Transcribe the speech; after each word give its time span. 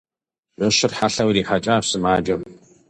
Жэщыр 0.63 0.91
хьэлъэу 0.97 1.29
ирихьэкӀащ 1.31 1.85
сымаджэм. 1.89 2.41